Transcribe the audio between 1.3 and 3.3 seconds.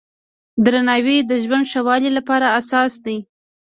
ژوند ښه والي لپاره اساس دی.